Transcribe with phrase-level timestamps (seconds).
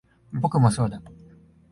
[0.33, 0.99] 僕もそうだ